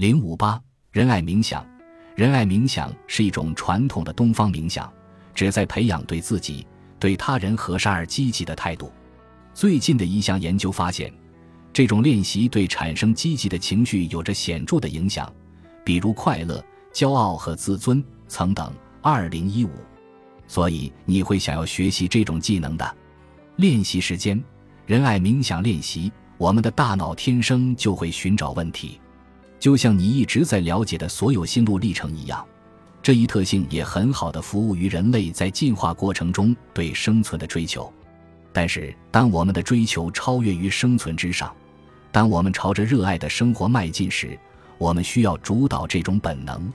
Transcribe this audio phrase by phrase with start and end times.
[0.00, 0.58] 零五八
[0.92, 1.62] 仁爱冥想，
[2.14, 4.90] 仁爱冥想是一种传统的东方冥想，
[5.34, 6.66] 旨在培养对自己、
[6.98, 8.90] 对他人和善而积极的态度。
[9.52, 11.12] 最近的一项研究发现，
[11.70, 15.30] 这种练习对产生积极的情绪有着显著的影响，
[15.84, 16.64] 比如快乐、
[16.94, 18.72] 骄傲和自尊曾等。
[19.02, 19.70] 二零一五，
[20.46, 22.96] 所以你会想要学习这种技能的。
[23.56, 24.42] 练习时间：
[24.86, 28.98] 仁爱冥想练习，我们的大脑天生就会寻找问题。
[29.60, 32.44] 就像你一直在了解的所有心路历程一样，
[33.02, 37.92] 这一特性也很好的服务于人类在进化过程中对生存的追求。
[38.52, 41.54] 但是，当我们的追求超越于生存之上，
[42.10, 44.36] 当我们朝着热爱的生活迈进时，
[44.78, 46.72] 我们需要主导这种本能。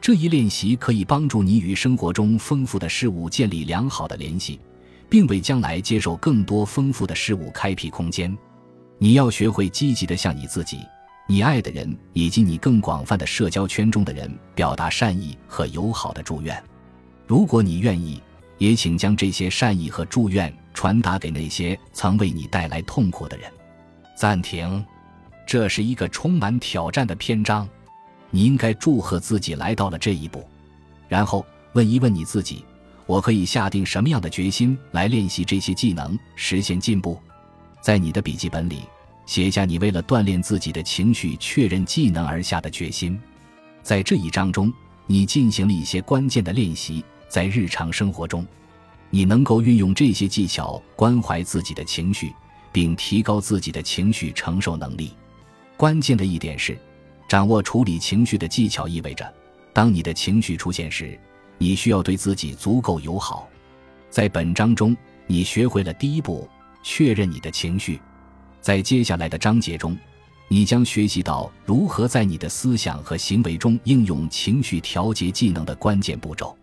[0.00, 4.60] 这一练习可以帮助你与生活中丰富的事物建立良好的联系，
[5.08, 8.36] 并为将来接受更多丰富的事物开辟空间。
[8.98, 10.80] 你要学会积极的向你自己。
[11.28, 16.62] 你爱的人以及你更广泛的社交圈中的人表达善意和友好的祝愿。
[17.26, 18.22] 如果你愿意，
[18.58, 23.50] 也请将这些善意和祝愿传达给那些曾为你带来痛苦的人。
[24.16, 24.84] 暂停，
[25.44, 27.68] 这是一个充满挑战的篇章。
[28.30, 30.48] 你应该祝贺自己来到了这一步，
[31.08, 32.64] 然后问一问你自己：
[33.04, 37.20] 我可以下定什么样的决心来练习这些技能，实现进步？
[37.80, 38.82] 在你的笔记本里。
[39.26, 43.18] 写下你为了锻炼自己的情绪确认技能而下的决心。
[43.82, 44.72] 在这一章中，
[45.06, 47.04] 你进行了一些关键的练习。
[47.28, 48.46] 在日常生活中，
[49.10, 52.32] 你能够运用这些技巧关怀自己的情绪，
[52.70, 55.12] 并提高自己的情绪承受能力。
[55.76, 56.78] 关键的一点是，
[57.28, 59.34] 掌握处理情绪的技巧意味着，
[59.72, 61.18] 当你的情绪出现时，
[61.58, 63.48] 你需要对自己足够友好。
[64.08, 66.48] 在本章中，你学会了第一步：
[66.84, 68.00] 确认你的情绪。
[68.66, 69.96] 在接下来的章节中，
[70.48, 76.58] 你将学习到如何在你的思想和行为中应用情绪调节技能的关键步骤。